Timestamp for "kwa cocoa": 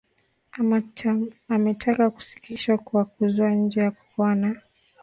3.81-4.35